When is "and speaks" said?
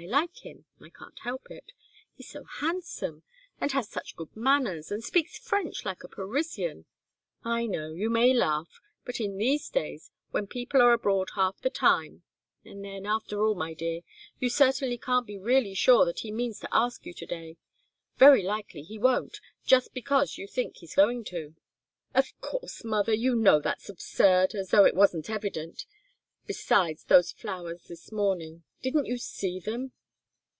4.92-5.36